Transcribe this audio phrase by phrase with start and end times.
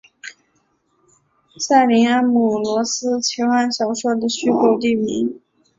[1.59, 5.39] 塞林安姆罗斯奇幻小说的虚构地名。